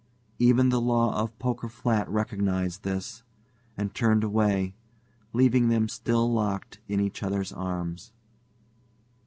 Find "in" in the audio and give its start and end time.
6.87-6.99